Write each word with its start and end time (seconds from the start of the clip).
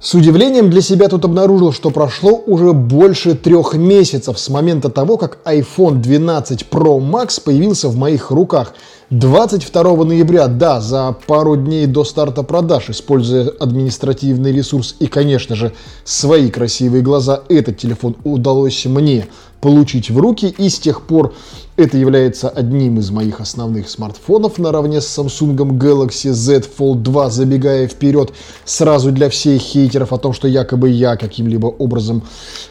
С 0.00 0.14
удивлением 0.14 0.70
для 0.70 0.80
себя 0.80 1.08
тут 1.08 1.24
обнаружил, 1.24 1.72
что 1.72 1.90
прошло 1.90 2.40
уже 2.46 2.72
больше 2.72 3.34
трех 3.34 3.74
месяцев 3.74 4.38
с 4.38 4.48
момента 4.48 4.90
того, 4.90 5.16
как 5.16 5.38
iPhone 5.44 5.96
12 5.96 6.66
Pro 6.70 7.00
Max 7.00 7.42
появился 7.42 7.88
в 7.88 7.96
моих 7.96 8.30
руках. 8.30 8.74
22 9.10 10.04
ноября, 10.04 10.46
да, 10.46 10.80
за 10.80 11.16
пару 11.26 11.56
дней 11.56 11.86
до 11.86 12.04
старта 12.04 12.44
продаж, 12.44 12.90
используя 12.90 13.48
административный 13.48 14.52
ресурс 14.52 14.94
и, 15.00 15.08
конечно 15.08 15.56
же, 15.56 15.72
свои 16.04 16.48
красивые 16.48 17.02
глаза, 17.02 17.42
этот 17.48 17.78
телефон 17.78 18.14
удалось 18.22 18.84
мне 18.84 19.26
получить 19.60 20.10
в 20.10 20.18
руки, 20.18 20.54
и 20.56 20.68
с 20.68 20.78
тех 20.78 21.02
пор 21.02 21.34
это 21.76 21.96
является 21.96 22.48
одним 22.48 22.98
из 22.98 23.10
моих 23.10 23.40
основных 23.40 23.88
смартфонов 23.88 24.58
наравне 24.58 25.00
с 25.00 25.18
Samsung 25.18 25.56
Galaxy 25.78 26.32
Z 26.32 26.64
Fold 26.78 27.02
2, 27.02 27.30
забегая 27.30 27.86
вперед 27.86 28.32
сразу 28.64 29.12
для 29.12 29.28
всех 29.28 29.60
хейтеров 29.60 30.12
о 30.12 30.18
том, 30.18 30.32
что 30.32 30.48
якобы 30.48 30.90
я 30.90 31.16
каким-либо 31.16 31.66
образом 31.66 32.22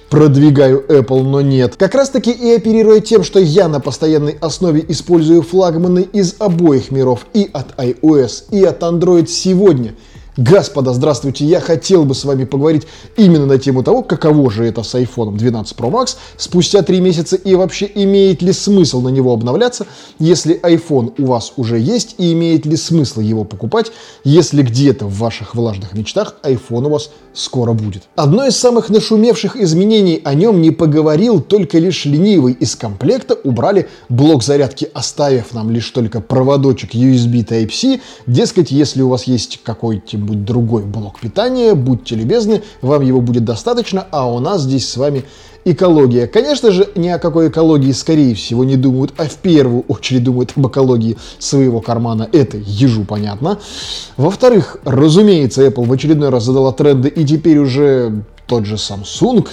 продвигаю 0.10 0.84
Apple, 0.88 1.24
но 1.24 1.42
нет. 1.42 1.76
Как 1.78 1.96
раз 1.96 2.10
таки 2.10 2.32
и 2.32 2.52
оперируя 2.52 3.00
тем, 3.00 3.24
что 3.24 3.40
я 3.40 3.68
на 3.68 3.80
постоянной 3.80 4.38
основе 4.42 4.84
использую 4.88 5.42
флагманы 5.42 6.08
из 6.14 6.36
обоих 6.40 6.92
миров 6.92 7.28
и 7.34 7.50
от 7.52 7.78
iOS, 7.78 8.46
и 8.52 8.64
от 8.64 8.84
Android 8.84 9.28
сегодня– 9.28 9.96
Господа, 10.38 10.94
здравствуйте, 10.94 11.46
я 11.46 11.60
хотел 11.60 12.06
бы 12.06 12.14
с 12.14 12.24
вами 12.24 12.44
поговорить 12.46 12.86
именно 13.16 13.48
на 13.48 13.58
тему 13.58 13.82
того, 13.82 14.04
каково 14.04 14.52
же 14.52 14.66
это 14.66 14.84
с 14.84 14.94
iPhone 14.94 15.36
12 15.36 15.76
Pro 15.76 15.92
Max 15.92 16.16
спустя 16.38 16.84
3 16.84 17.02
месяца 17.02 17.36
и 17.36 17.56
вообще 17.56 17.90
имеет 17.96 18.44
ли 18.44 18.54
смысл 18.54 19.02
на 19.02 19.10
него 19.10 19.34
обновляться, 19.34 19.88
если 20.20 20.60
iPhone 20.62 21.16
у 21.18 21.26
вас 21.26 21.54
уже 21.56 21.80
есть 21.80 22.14
и 22.20 22.34
имеет 22.34 22.68
ли 22.68 22.78
смысл 22.78 23.22
его 23.22 23.46
покупать, 23.46 23.92
если 24.24 24.62
где-то 24.62 25.08
в 25.08 25.18
ваших 25.18 25.56
влажных 25.56 25.94
мечтах 25.94 26.36
iPhone 26.44 26.86
у 26.86 26.90
вас 26.90 27.10
скоро 27.34 27.74
будет. 27.74 28.04
Одно 28.16 28.46
из 28.46 28.58
самых 28.58 28.90
нашумевших 28.90 29.56
изменений 29.56 30.22
о 30.24 30.36
нем 30.36 30.62
не 30.62 30.70
поговорил 30.70 31.42
только 31.42 31.80
лишь 31.80 32.06
ленивый. 32.06 32.54
Из 32.54 32.76
комплекта 32.76 33.36
убрали 33.44 33.88
блок 34.10 34.44
зарядки, 34.44 34.88
оставив 34.94 35.54
нам 35.54 35.72
лишь 35.72 35.90
только 35.90 36.22
проводочек 36.22 36.94
USB 36.94 37.44
Type-C. 37.44 38.02
Дескать, 38.28 38.70
если 38.70 39.02
у 39.02 39.10
вас 39.10 39.24
есть 39.24 39.62
какой-нибудь 39.64 40.27
другой 40.36 40.84
блок 40.84 41.20
питания, 41.20 41.74
будьте 41.76 42.16
любезны, 42.16 42.64
вам 42.82 43.02
его 43.02 43.22
будет 43.22 43.46
достаточно, 43.46 44.06
а 44.12 44.32
у 44.32 44.40
нас 44.40 44.62
здесь 44.62 44.90
с 44.90 44.98
вами 44.98 45.24
экология. 45.66 46.28
Конечно 46.28 46.72
же, 46.72 46.90
ни 46.96 47.10
о 47.10 47.20
какой 47.20 47.50
экологии, 47.50 47.92
скорее 47.92 48.36
всего, 48.36 48.64
не 48.64 48.78
думают, 48.78 49.14
а 49.18 49.26
в 49.26 49.36
первую 49.36 49.82
очередь 49.88 50.24
думают 50.24 50.54
об 50.56 50.68
экологии 50.68 51.18
своего 51.40 51.82
кармана. 51.82 52.30
Это 52.32 52.58
ежу 52.58 53.04
понятно. 53.04 53.60
Во-вторых, 54.16 54.78
разумеется, 54.86 55.66
Apple 55.66 55.86
в 55.86 55.92
очередной 55.92 56.30
раз 56.30 56.44
задала 56.44 56.72
тренды, 56.72 57.10
и 57.10 57.26
теперь 57.26 57.58
уже 57.58 58.24
тот 58.48 58.66
же 58.66 58.76
Samsung 58.76 59.48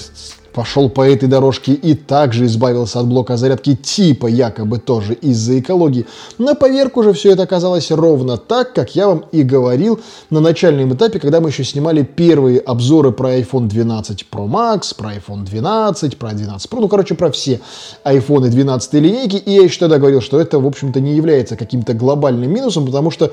пошел 0.55 0.89
по 0.89 1.03
этой 1.03 1.29
дорожке 1.29 1.73
и 1.73 1.95
также 1.95 2.47
избавился 2.47 3.01
от 3.01 3.07
блока 3.07 3.37
зарядки 3.37 3.75
типа 3.75 4.29
якобы 4.29 4.79
тоже 4.79 5.15
из-за 5.15 5.59
экологии. 5.59 6.07
На 6.39 6.55
поверку 6.55 7.03
же 7.03 7.13
все 7.13 7.33
это 7.33 7.43
оказалось 7.43 7.91
ровно 7.91 8.37
так, 8.37 8.73
как 8.73 8.95
я 8.95 9.09
вам 9.09 9.25
и 9.33 9.43
говорил 9.43 10.01
на 10.31 10.41
начальном 10.41 10.95
этапе, 10.95 11.19
когда 11.19 11.41
мы 11.41 11.49
еще 11.49 11.65
снимали 11.65 12.03
первые 12.03 12.61
обзоры 12.61 13.11
про 13.11 13.37
iPhone 13.37 13.67
12 13.67 14.27
Pro 14.31 14.49
Max, 14.49 14.95
про 14.97 15.15
iPhone 15.15 15.45
12, 15.45 16.17
про 16.17 16.33
12 16.33 16.71
Pro, 16.71 16.81
ну 16.81 16.89
короче 16.89 17.15
про 17.15 17.31
все 17.33 17.61
iPhone 18.05 18.49
12 18.49 18.95
линейки. 18.95 19.37
И 19.37 19.51
я 19.51 19.63
еще 19.63 19.81
тогда 19.81 19.99
говорил, 19.99 20.21
что 20.21 20.41
это 20.41 20.61
в 20.61 20.67
общем-то 20.67 21.01
не 21.01 21.17
является 21.17 21.57
каким-то 21.57 21.95
глобальным 21.95 22.51
минусом, 22.51 22.87
потому 22.87 23.11
что 23.11 23.33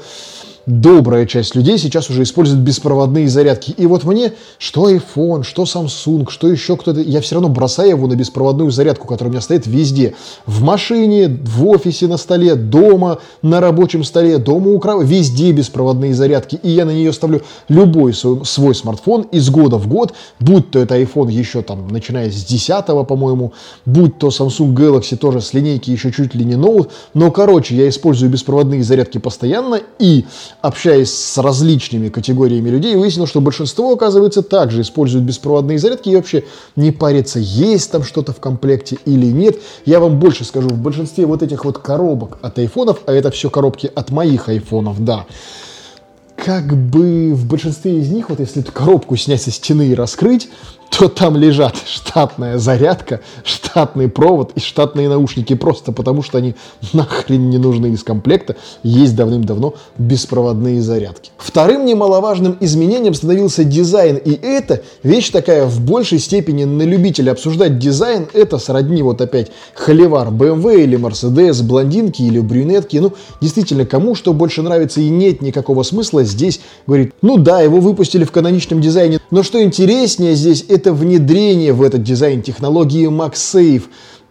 добрая 0.66 1.26
часть 1.26 1.56
людей 1.56 1.78
сейчас 1.78 2.10
уже 2.10 2.24
использует 2.24 2.62
беспроводные 2.62 3.28
зарядки. 3.28 3.72
И 3.72 3.86
вот 3.86 4.04
мне, 4.04 4.34
что 4.58 4.90
iPhone, 4.90 5.44
что 5.44 5.64
Samsung, 5.64 6.30
что 6.30 6.48
еще 6.48 6.78
кто-то, 6.78 7.02
я 7.02 7.22
все 7.22 7.36
равно 7.36 7.50
бросаю 7.50 7.90
его 7.90 8.08
на 8.08 8.16
беспроводную 8.16 8.72
зарядку, 8.72 9.08
которая 9.08 9.30
у 9.30 9.32
меня 9.34 9.42
стоит 9.42 9.68
везде. 9.68 10.16
В 10.46 10.62
машине, 10.62 11.28
в 11.28 11.68
офисе 11.68 12.08
на 12.08 12.18
столе, 12.18 12.56
дома, 12.56 13.20
на 13.42 13.60
рабочем 13.60 14.04
столе, 14.04 14.38
дома 14.38 14.72
у 14.72 14.80
крава, 14.80 15.02
везде 15.02 15.52
беспроводные 15.52 16.14
зарядки. 16.14 16.60
И 16.62 16.70
я 16.70 16.86
на 16.86 16.92
нее 16.92 17.14
ставлю 17.14 17.42
любой 17.68 18.14
свой, 18.14 18.46
свой 18.46 18.76
смартфон 18.76 19.24
из 19.32 19.50
года 19.50 19.78
в 19.78 19.88
год, 19.88 20.14
будь 20.40 20.72
то 20.72 20.80
это 20.80 21.00
iPhone 21.00 21.32
еще 21.32 21.62
там, 21.62 21.88
начиная 21.88 22.30
с 22.30 22.44
10 22.44 22.86
по-моему, 23.08 23.54
будь 23.86 24.18
то 24.18 24.28
Samsung 24.28 24.74
Galaxy 24.74 25.16
тоже 25.16 25.42
с 25.42 25.54
линейки 25.54 25.90
еще 25.90 26.12
чуть 26.12 26.36
ли 26.36 26.46
не 26.46 26.56
ноут. 26.56 26.92
Но, 27.14 27.32
короче, 27.32 27.76
я 27.76 27.90
использую 27.90 28.32
беспроводные 28.32 28.84
зарядки 28.84 29.18
постоянно 29.18 29.80
и 30.00 30.26
общаясь 30.62 31.14
с 31.14 31.38
различными 31.38 32.10
категориями 32.10 32.70
людей, 32.70 32.96
выяснил, 32.96 33.26
что 33.26 33.42
большинство, 33.42 33.94
оказывается, 33.94 34.44
также 34.44 34.82
используют 34.82 35.26
беспроводные 35.26 35.80
зарядки 35.80 36.10
и 36.10 36.16
вообще 36.16 36.44
не 36.76 36.92
парится, 36.92 37.40
есть 37.40 37.92
там 37.92 38.04
что-то 38.04 38.32
в 38.32 38.40
комплекте 38.40 38.98
или 39.06 39.26
нет. 39.26 39.58
Я 39.86 40.00
вам 40.00 40.20
больше 40.20 40.46
скажу, 40.46 40.70
в 40.70 40.78
большинстве 40.78 41.26
вот 41.26 41.42
этих 41.42 41.66
вот 41.66 41.80
коробок 41.80 42.38
от 42.42 42.60
айфонов, 42.60 43.02
а 43.06 43.14
это 43.14 43.32
все 43.32 43.50
коробки 43.50 43.92
от 43.94 44.12
моих 44.12 44.50
айфонов, 44.50 45.04
да, 45.04 45.26
как 46.44 46.76
бы 46.76 47.34
в 47.34 47.46
большинстве 47.48 48.00
из 48.00 48.10
них, 48.10 48.30
вот 48.30 48.40
если 48.40 48.62
эту 48.62 48.72
коробку 48.72 49.16
снять 49.16 49.42
со 49.42 49.52
стены 49.52 49.90
и 49.90 49.96
раскрыть, 49.96 50.50
то 50.92 51.08
там 51.08 51.38
лежат 51.38 51.76
штатная 51.88 52.58
зарядка, 52.58 53.22
штатный 53.44 54.10
провод 54.10 54.52
и 54.56 54.60
штатные 54.60 55.08
наушники, 55.08 55.56
просто 55.56 55.94
потому 55.94 56.22
что 56.22 56.38
они 56.38 56.54
нахрен 56.94 57.50
не 57.50 57.58
нужны 57.58 57.88
из 57.88 58.04
комплекта, 58.04 58.58
есть 58.84 59.16
давным-давно 59.16 59.76
беспроводные 59.98 60.82
зарядки. 60.82 61.32
Вторым 61.38 61.86
немаловажным 61.86 62.58
изменением 62.60 63.14
становился 63.14 63.64
дизайн, 63.64 64.18
и 64.18 64.34
это 64.34 64.82
вещь 65.02 65.30
такая 65.30 65.66
в 65.66 65.80
большей 65.80 66.20
степени 66.20 66.66
на 66.66 66.84
любителя. 66.84 67.32
Обсуждать 67.32 67.80
дизайн 67.80 68.28
это 68.34 68.58
сродни 68.58 69.02
вот 69.02 69.22
опять 69.22 69.52
холивар 69.74 70.28
BMW 70.28 70.84
или 70.84 71.00
Mercedes, 71.00 71.64
блондинки 71.64 72.22
или 72.22 72.40
брюнетки, 72.40 72.98
ну 72.98 73.14
действительно, 73.40 73.86
кому 73.86 74.14
что 74.14 74.34
больше 74.34 74.62
нравится 74.62 75.00
и 75.00 75.10
нет 75.10 75.42
никакого 75.42 75.84
смысла 75.84 76.24
здесь 76.26 76.60
говорить, 76.86 77.14
ну 77.22 77.38
да, 77.38 77.62
его 77.62 77.80
выпустили 77.80 78.26
в 78.26 78.32
каноничном 78.32 78.82
дизайне, 78.82 79.20
но 79.32 79.42
что 79.42 79.64
интереснее 79.64 80.36
здесь, 80.36 80.66
это 80.68 80.81
это 80.82 80.94
внедрение 80.94 81.74
в 81.74 81.84
этот 81.84 82.02
дизайн 82.02 82.42
технологии 82.42 83.08
MagSafe, 83.08 83.84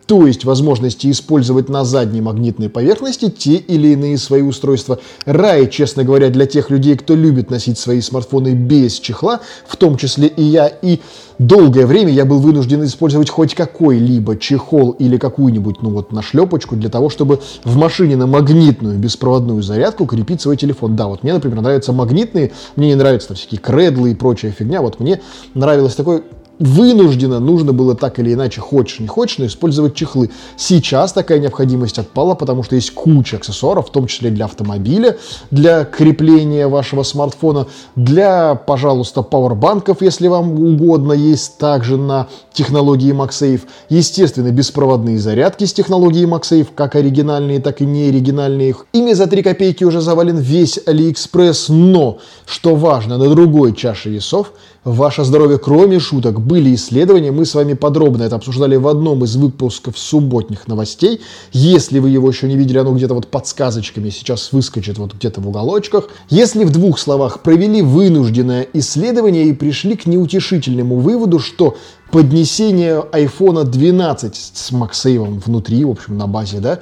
то 0.07 0.27
есть 0.27 0.45
возможности 0.45 1.09
использовать 1.09 1.69
на 1.69 1.85
задней 1.85 2.21
магнитной 2.21 2.69
поверхности 2.69 3.31
те 3.31 3.55
или 3.55 3.93
иные 3.93 4.19
свои 4.19 4.43
устройства. 4.43 4.99
Рай, 5.25 5.71
честно 5.71 6.03
говоря, 6.03 6.31
для 6.31 6.47
тех 6.47 6.69
людей, 6.69 6.97
кто 6.97 7.15
любит 7.15 7.49
носить 7.49 7.79
свои 7.79 8.01
смартфоны 8.01 8.55
без 8.55 8.99
чехла, 8.99 9.39
в 9.69 9.77
том 9.77 9.97
числе 9.97 10.27
и 10.27 10.43
я, 10.43 10.67
и 10.67 10.99
долгое 11.39 11.87
время 11.87 12.11
я 12.11 12.25
был 12.25 12.41
вынужден 12.41 12.83
использовать 12.83 13.31
хоть 13.31 13.55
какой-либо 13.55 14.37
чехол 14.37 14.91
или 14.91 15.17
какую-нибудь, 15.17 15.81
ну 15.81 15.91
вот, 15.91 16.11
нашлепочку 16.11 16.75
для 16.75 16.91
того, 16.91 17.09
чтобы 17.09 17.39
в 17.63 17.77
машине 17.77 18.17
на 18.17 18.27
магнитную 18.27 18.99
беспроводную 18.99 19.63
зарядку 19.63 20.07
крепить 20.07 20.41
свой 20.41 20.57
телефон. 20.57 20.97
Да, 20.97 21.07
вот 21.07 21.23
мне, 21.23 21.35
например, 21.35 21.61
нравятся 21.61 21.93
магнитные, 21.93 22.51
мне 22.75 22.89
не 22.89 22.95
нравятся 22.97 23.29
там 23.29 23.37
всякие 23.37 23.61
кредлы 23.61 24.11
и 24.11 24.15
прочая 24.17 24.51
фигня, 24.51 24.83
вот 24.83 24.99
мне 24.99 25.21
нравилось 25.55 25.95
такой 25.95 26.25
вынужденно 26.61 27.41
нужно 27.41 27.73
было 27.73 27.97
так 27.97 28.19
или 28.19 28.35
иначе, 28.35 28.61
хочешь 28.61 29.01
не 29.01 29.09
хочешь, 29.09 29.39
но 29.39 29.47
использовать 29.47 29.95
чехлы. 29.95 30.31
Сейчас 30.57 31.13
такая 31.13 31.41
необходимость 31.41 31.99
отпала, 31.99 32.35
потому 32.35 32.63
что 32.63 32.77
есть 32.77 32.93
куча 32.93 33.39
аксессуаров, 33.39 33.89
в 33.89 33.91
том 33.91 34.07
числе 34.07 34.31
для 34.31 34.45
автомобиля, 34.45 35.17
для 35.51 35.85
крепления 35.85 36.69
вашего 36.69 37.03
смартфона, 37.03 37.67
для, 37.97 38.55
пожалуйста, 38.55 39.23
пауэрбанков, 39.23 40.03
если 40.03 40.29
вам 40.29 40.53
угодно, 40.53 41.13
есть 41.13 41.59
также 41.59 41.97
на 41.97 42.29
технологии 42.53 43.13
MagSafe. 43.13 43.63
Естественно, 43.89 44.51
беспроводные 44.51 45.19
зарядки 45.19 45.65
с 45.65 45.73
технологией 45.73 46.27
MagSafe, 46.27 46.69
как 46.75 46.95
оригинальные, 46.95 47.61
так 47.61 47.81
и 47.81 47.87
неоригинальные. 47.87 48.77
Ими 48.93 49.15
за 49.15 49.27
3 49.27 49.43
копейки 49.43 49.85
уже 49.85 50.03
завален 50.03 50.37
весь 50.37 50.79
AliExpress, 50.87 51.73
но, 51.73 52.19
что 52.45 52.77
важно, 52.77 53.17
на 53.17 53.29
другой 53.31 53.75
чаше 53.75 54.11
весов– 54.11 54.53
Ваше 54.85 55.25
здоровье, 55.25 55.59
кроме 55.59 55.99
шуток, 55.99 56.41
были 56.41 56.75
исследования, 56.75 57.33
мы 57.33 57.45
с 57.45 57.55
вами 57.55 57.75
подробно 57.75 58.23
это 58.23 58.37
обсуждали 58.37 58.77
в 58.77 58.89
одном 58.89 59.23
из 59.25 59.37
выпусков 59.37 59.99
субботних 59.99 60.67
новостей. 60.69 61.21
Если 61.53 61.99
вы 61.99 62.09
его 62.09 62.27
еще 62.31 62.49
не 62.49 62.57
видели, 62.57 62.79
оно 62.79 62.95
где-то 62.95 63.13
вот 63.13 63.27
под 63.27 63.47
сказочками 63.47 64.09
сейчас 64.09 64.53
выскочит 64.53 64.97
вот 64.97 65.13
где-то 65.13 65.43
в 65.43 65.49
уголочках. 65.49 66.09
Если 66.31 66.65
в 66.65 66.71
двух 66.71 66.99
словах 66.99 67.41
провели 67.43 67.83
вынужденное 67.83 68.67
исследование 68.73 69.49
и 69.49 69.53
пришли 69.53 69.97
к 69.97 70.07
неутешительному 70.07 70.97
выводу, 70.97 71.41
что 71.41 71.77
поднесение 72.11 73.05
iPhone 73.13 73.65
12 73.65 74.35
с 74.35 74.73
MagSafe 74.73 75.43
внутри, 75.45 75.85
в 75.85 75.91
общем, 75.91 76.17
на 76.17 76.27
базе, 76.27 76.61
да, 76.61 76.81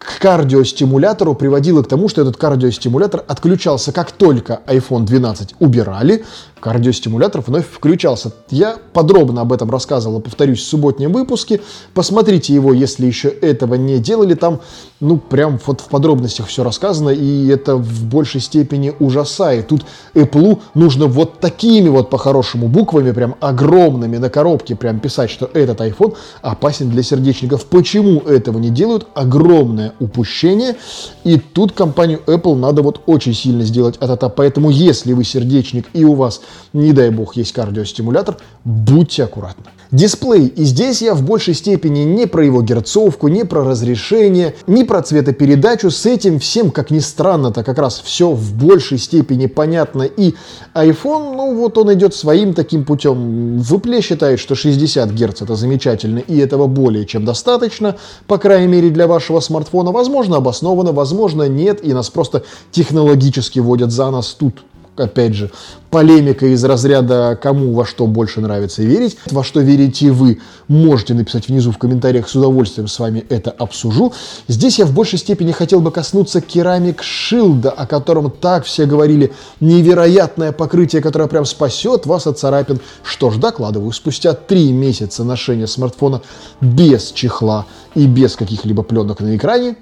к 0.00 0.18
кардиостимулятору 0.18 1.34
приводило 1.34 1.82
к 1.82 1.86
тому, 1.86 2.08
что 2.08 2.22
этот 2.22 2.38
кардиостимулятор 2.38 3.22
отключался 3.28 3.92
как 3.92 4.12
только 4.12 4.60
iPhone 4.66 5.04
12 5.04 5.56
убирали, 5.58 6.24
кардиостимулятор 6.60 7.42
вновь 7.46 7.66
включался. 7.70 8.32
Я 8.48 8.76
подробно 8.94 9.42
об 9.42 9.52
этом 9.52 9.70
рассказывал, 9.70 10.20
повторюсь, 10.20 10.60
в 10.60 10.66
субботнем 10.66 11.12
выпуске. 11.12 11.60
Посмотрите 11.92 12.54
его, 12.54 12.72
если 12.72 13.06
еще 13.06 13.28
этого 13.28 13.74
не 13.74 13.98
делали. 13.98 14.34
Там, 14.34 14.60
ну, 15.00 15.18
прям 15.18 15.60
вот 15.66 15.82
в 15.82 15.88
подробностях 15.88 16.46
все 16.46 16.64
рассказано, 16.64 17.10
и 17.10 17.48
это 17.48 17.76
в 17.76 18.04
большей 18.04 18.40
степени 18.40 18.94
ужасает. 19.00 19.68
Тут 19.68 19.84
Apple 20.14 20.60
нужно 20.74 21.06
вот 21.06 21.40
такими 21.40 21.90
вот 21.90 22.08
по-хорошему 22.08 22.68
буквами, 22.68 23.12
прям 23.12 23.36
огромными 23.40 24.16
на 24.16 24.30
коробке 24.30 24.76
прям 24.76 24.98
писать, 25.00 25.30
что 25.30 25.50
этот 25.52 25.80
iPhone 25.80 26.14
опасен 26.40 26.88
для 26.88 27.02
сердечников. 27.02 27.66
Почему 27.66 28.20
этого 28.20 28.58
не 28.58 28.70
делают? 28.70 29.08
Огромное 29.14 29.89
упущение. 29.98 30.76
И 31.24 31.38
тут 31.38 31.72
компанию 31.72 32.20
Apple 32.26 32.54
надо 32.54 32.82
вот 32.82 33.02
очень 33.06 33.34
сильно 33.34 33.64
сделать 33.64 33.96
это. 34.00 34.28
Поэтому, 34.28 34.70
если 34.70 35.12
вы 35.12 35.24
сердечник 35.24 35.88
и 35.92 36.04
у 36.04 36.14
вас 36.14 36.40
не 36.72 36.92
дай 36.92 37.10
бог, 37.10 37.36
есть 37.36 37.52
кардиостимулятор, 37.52 38.36
будьте 38.64 39.24
аккуратны. 39.24 39.66
Дисплей. 39.92 40.46
И 40.46 40.64
здесь 40.64 41.02
я 41.02 41.14
в 41.14 41.22
большей 41.22 41.54
степени 41.54 42.00
не 42.00 42.26
про 42.26 42.44
его 42.44 42.62
герцовку, 42.62 43.28
не 43.28 43.44
про 43.44 43.64
разрешение, 43.64 44.54
не 44.66 44.84
про 44.84 45.02
цветопередачу. 45.02 45.90
С 45.90 46.06
этим 46.06 46.38
всем, 46.38 46.70
как 46.70 46.90
ни 46.90 47.00
странно-то, 47.00 47.64
как 47.64 47.78
раз 47.78 48.00
все 48.04 48.30
в 48.30 48.54
большей 48.54 48.98
степени 48.98 49.46
понятно. 49.46 50.02
И 50.02 50.34
iPhone, 50.74 51.34
ну 51.34 51.56
вот 51.56 51.76
он 51.76 51.92
идет 51.92 52.14
своим 52.14 52.54
таким 52.54 52.84
путем. 52.84 53.58
В 53.58 53.74
Apple 53.74 54.00
считает, 54.00 54.38
что 54.38 54.54
60 54.54 55.10
Гц 55.10 55.42
это 55.42 55.56
замечательно, 55.56 56.20
и 56.20 56.38
этого 56.38 56.66
более 56.66 57.04
чем 57.04 57.24
достаточно, 57.24 57.96
по 58.28 58.38
крайней 58.38 58.68
мере 58.68 58.90
для 58.90 59.06
вашего 59.08 59.40
смартфона. 59.40 59.90
Возможно, 59.90 60.36
обоснованно, 60.36 60.92
возможно, 60.92 61.48
нет, 61.48 61.84
и 61.84 61.92
нас 61.92 62.10
просто 62.10 62.44
технологически 62.70 63.58
водят 63.58 63.90
за 63.90 64.10
нас 64.10 64.34
тут 64.38 64.62
опять 65.00 65.34
же, 65.34 65.50
полемика 65.90 66.46
из 66.46 66.62
разряда 66.64 67.38
«кому 67.40 67.72
во 67.74 67.84
что 67.84 68.06
больше 68.06 68.40
нравится 68.40 68.82
верить», 68.82 69.16
во 69.30 69.42
что 69.42 69.60
верите 69.60 70.10
вы, 70.10 70.40
можете 70.68 71.14
написать 71.14 71.48
внизу 71.48 71.72
в 71.72 71.78
комментариях, 71.78 72.28
с 72.28 72.34
удовольствием 72.34 72.86
с 72.86 72.98
вами 72.98 73.24
это 73.28 73.50
обсужу. 73.50 74.12
Здесь 74.46 74.78
я 74.78 74.86
в 74.86 74.94
большей 74.94 75.18
степени 75.18 75.52
хотел 75.52 75.80
бы 75.80 75.90
коснуться 75.90 76.40
керамик 76.40 77.02
шилда, 77.02 77.70
о 77.70 77.86
котором 77.86 78.30
так 78.30 78.64
все 78.64 78.86
говорили, 78.86 79.32
невероятное 79.60 80.52
покрытие, 80.52 81.02
которое 81.02 81.28
прям 81.28 81.44
спасет 81.44 82.06
вас 82.06 82.26
от 82.26 82.38
царапин. 82.38 82.80
Что 83.02 83.30
ж, 83.30 83.38
докладываю, 83.38 83.92
спустя 83.92 84.34
три 84.34 84.70
месяца 84.72 85.24
ношения 85.24 85.66
смартфона 85.66 86.22
без 86.60 87.10
чехла 87.12 87.66
и 87.94 88.06
без 88.06 88.36
каких-либо 88.36 88.82
пленок 88.82 89.20
на 89.20 89.36
экране, 89.36 89.76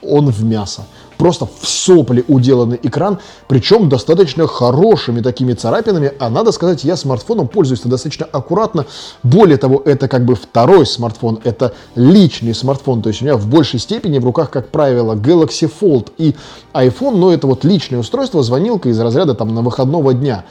он 0.00 0.30
в 0.30 0.44
мясо 0.44 0.86
просто 1.18 1.46
в 1.46 1.68
сопли 1.68 2.24
уделанный 2.28 2.78
экран, 2.82 3.18
причем 3.48 3.88
достаточно 3.88 4.46
хорошими 4.46 5.20
такими 5.20 5.52
царапинами, 5.52 6.12
а 6.18 6.30
надо 6.30 6.52
сказать, 6.52 6.84
я 6.84 6.96
смартфоном 6.96 7.48
пользуюсь 7.48 7.82
достаточно 7.82 8.26
аккуратно. 8.26 8.86
Более 9.22 9.58
того, 9.58 9.82
это 9.84 10.08
как 10.08 10.24
бы 10.24 10.36
второй 10.36 10.86
смартфон, 10.86 11.40
это 11.44 11.74
личный 11.96 12.54
смартфон, 12.54 13.02
то 13.02 13.08
есть 13.08 13.20
у 13.20 13.24
меня 13.24 13.36
в 13.36 13.46
большей 13.46 13.80
степени 13.80 14.18
в 14.18 14.24
руках, 14.24 14.50
как 14.50 14.68
правило, 14.68 15.14
Galaxy 15.14 15.70
Fold 15.80 16.12
и 16.16 16.34
iPhone, 16.72 17.16
но 17.16 17.32
это 17.32 17.46
вот 17.46 17.64
личное 17.64 17.98
устройство, 17.98 18.42
звонилка 18.42 18.88
из 18.88 18.98
разряда 19.00 19.34
там 19.34 19.54
на 19.54 19.62
выходного 19.62 20.14
дня. 20.14 20.44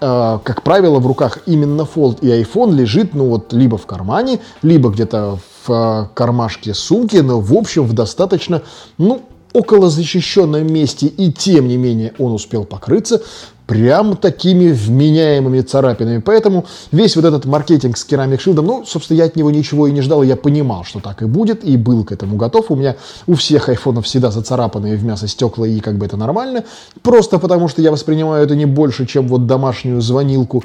Э, 0.00 0.38
как 0.42 0.62
правило, 0.62 0.98
в 0.98 1.06
руках 1.06 1.40
именно 1.46 1.82
Fold 1.82 2.18
и 2.22 2.28
iPhone 2.28 2.74
лежит, 2.74 3.14
ну 3.14 3.28
вот, 3.28 3.52
либо 3.52 3.76
в 3.76 3.86
кармане, 3.86 4.40
либо 4.62 4.88
где-то 4.88 5.38
в 5.66 5.72
э, 5.72 6.08
кармашке 6.14 6.74
сумки, 6.74 7.16
но 7.16 7.40
в 7.40 7.52
общем 7.54 7.84
в 7.84 7.92
достаточно, 7.92 8.62
ну, 8.98 9.22
около 9.54 9.88
защищенном 9.88 10.70
месте, 10.70 11.06
и 11.06 11.32
тем 11.32 11.68
не 11.68 11.78
менее 11.78 12.12
он 12.18 12.32
успел 12.32 12.64
покрыться 12.64 13.22
прям 13.66 14.16
такими 14.16 14.70
вменяемыми 14.70 15.62
царапинами. 15.62 16.18
Поэтому 16.18 16.66
весь 16.92 17.16
вот 17.16 17.24
этот 17.24 17.46
маркетинг 17.46 17.96
с 17.96 18.04
керамик 18.04 18.40
шилдом, 18.40 18.66
ну, 18.66 18.84
собственно, 18.84 19.18
я 19.18 19.24
от 19.24 19.36
него 19.36 19.50
ничего 19.50 19.86
и 19.86 19.92
не 19.92 20.02
ждал, 20.02 20.22
я 20.22 20.36
понимал, 20.36 20.84
что 20.84 21.00
так 21.00 21.22
и 21.22 21.24
будет, 21.24 21.64
и 21.64 21.76
был 21.76 22.04
к 22.04 22.12
этому 22.12 22.36
готов. 22.36 22.70
У 22.70 22.76
меня 22.76 22.96
у 23.26 23.34
всех 23.34 23.70
айфонов 23.70 24.04
всегда 24.04 24.30
зацарапанные 24.30 24.96
в 24.96 25.04
мясо 25.04 25.28
стекла, 25.28 25.66
и 25.66 25.80
как 25.80 25.96
бы 25.96 26.04
это 26.04 26.16
нормально. 26.16 26.64
Просто 27.02 27.38
потому, 27.38 27.68
что 27.68 27.80
я 27.80 27.90
воспринимаю 27.90 28.44
это 28.44 28.54
не 28.54 28.66
больше, 28.66 29.06
чем 29.06 29.28
вот 29.28 29.46
домашнюю 29.46 30.02
звонилку. 30.02 30.62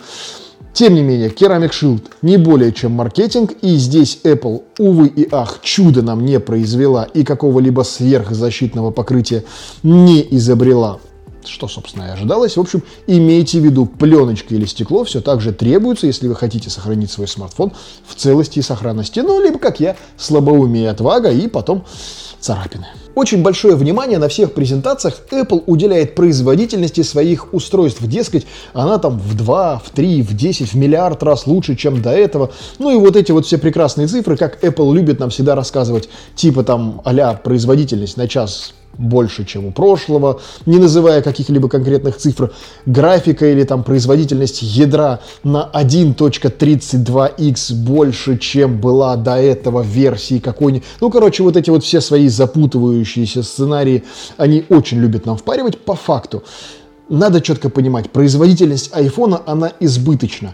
Тем 0.74 0.94
не 0.94 1.02
менее, 1.02 1.30
Ceramic 1.30 1.72
Shield 1.72 2.04
не 2.22 2.38
более 2.38 2.72
чем 2.72 2.94
маркетинг, 2.94 3.54
и 3.62 3.76
здесь 3.76 4.20
Apple, 4.24 4.64
увы 4.78 5.08
и 5.08 5.28
ах, 5.32 5.60
чудо 5.62 6.02
нам 6.02 6.24
не 6.24 6.40
произвела 6.40 7.04
и 7.04 7.24
какого-либо 7.24 7.82
сверхзащитного 7.82 8.92
покрытия 8.92 9.44
не 9.84 10.26
изобрела 10.32 11.00
что, 11.46 11.68
собственно, 11.68 12.04
и 12.04 12.10
ожидалось. 12.10 12.58
В 12.58 12.60
общем, 12.60 12.84
имейте 13.08 13.60
в 13.60 13.64
виду, 13.64 13.86
пленочка 13.86 14.54
или 14.54 14.66
стекло 14.66 15.04
все 15.04 15.22
так 15.22 15.42
же 15.42 15.52
требуется, 15.52 16.08
если 16.08 16.28
вы 16.28 16.36
хотите 16.36 16.70
сохранить 16.70 17.12
свой 17.12 17.28
смартфон 17.28 17.72
в 18.06 18.16
целости 18.16 18.60
и 18.60 18.62
сохранности. 18.62 19.20
Ну, 19.20 19.42
либо, 19.42 19.58
как 19.58 19.80
я, 19.80 19.96
слабоумие 20.18 20.84
и 20.84 20.88
отвага, 20.88 21.32
и 21.32 21.48
потом 21.48 21.86
царапины. 22.40 22.88
Очень 23.16 23.42
большое 23.42 23.76
внимание 23.76 24.18
на 24.18 24.30
всех 24.30 24.54
презентациях 24.54 25.22
Apple 25.32 25.64
уделяет 25.66 26.16
производительности 26.16 27.02
своих 27.02 27.54
устройств. 27.54 28.02
Дескать, 28.04 28.48
она 28.74 28.98
там 28.98 29.20
в 29.20 29.36
2, 29.36 29.82
в 29.84 29.90
3, 29.90 30.22
в 30.22 30.36
10, 30.36 30.74
в 30.74 30.76
миллиард 30.76 31.22
раз 31.24 31.48
лучше, 31.48 31.76
чем 31.76 32.02
до 32.02 32.12
этого. 32.12 32.52
Ну 32.78 32.92
и 32.92 33.00
вот 33.00 33.16
эти 33.16 33.32
вот 33.32 33.46
все 33.46 33.58
прекрасные 33.58 34.08
цифры, 34.08 34.38
как 34.38 34.64
Apple 34.64 34.94
любит 34.94 35.20
нам 35.20 35.30
всегда 35.32 35.56
рассказывать, 35.56 36.10
типа 36.36 36.64
там 36.64 37.02
а 37.04 37.34
производительность 37.34 38.16
на 38.18 38.28
час 38.28 38.74
больше, 39.00 39.46
чем 39.46 39.66
у 39.66 39.72
прошлого, 39.72 40.42
не 40.66 40.78
называя 40.78 41.22
каких-либо 41.22 41.70
конкретных 41.70 42.18
цифр, 42.18 42.52
графика 42.86 43.50
или 43.50 43.64
там 43.64 43.84
производительность 43.84 44.62
ядра 44.62 45.22
на 45.44 45.70
1.32x 45.74 47.74
больше, 47.74 48.38
чем 48.38 48.80
была 48.80 49.16
до 49.16 49.38
этого 49.38 49.82
версии 49.82 50.40
какой-нибудь. 50.40 50.86
Ну, 51.02 51.10
короче, 51.10 51.44
вот 51.44 51.58
эти 51.58 51.70
вот 51.70 51.84
все 51.84 52.02
свои 52.02 52.28
запутывающиеся 52.28 53.42
сценарии, 53.42 54.04
они 54.38 54.66
очень 54.70 55.00
любят 55.00 55.26
нам 55.26 55.38
впаривать 55.38 55.80
по 55.80 55.96
факту. 55.96 56.44
Надо 57.08 57.42
четко 57.42 57.70
понимать, 57.70 58.12
производительность 58.12 58.92
айфона, 58.94 59.42
она 59.48 59.72
избыточна 59.80 60.54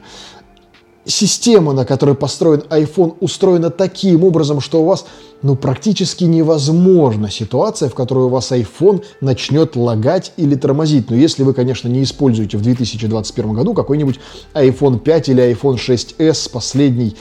система, 1.05 1.73
на 1.73 1.85
которой 1.85 2.15
построен 2.15 2.63
iPhone, 2.69 3.15
устроена 3.19 3.69
таким 3.69 4.23
образом, 4.23 4.61
что 4.61 4.81
у 4.81 4.85
вас 4.85 5.05
ну, 5.41 5.55
практически 5.55 6.23
невозможна 6.23 7.29
ситуация, 7.29 7.89
в 7.89 7.93
которой 7.93 8.25
у 8.25 8.29
вас 8.29 8.51
iPhone 8.51 9.03
начнет 9.21 9.75
лагать 9.75 10.31
или 10.37 10.55
тормозить. 10.55 11.11
Но 11.11 11.15
если 11.15 11.43
вы, 11.43 11.53
конечно, 11.53 11.87
не 11.87 12.01
используете 12.01 12.57
в 12.57 12.63
2021 12.63 13.53
году 13.53 13.73
какой-нибудь 13.75 14.19
iPhone 14.55 14.99
5 14.99 15.29
или 15.29 15.51
iPhone 15.51 15.75
6s 15.75 16.33
с 16.33 16.47
последней 16.47 17.15